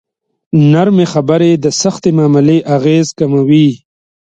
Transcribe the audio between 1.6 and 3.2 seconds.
د سختې معاملې اغېز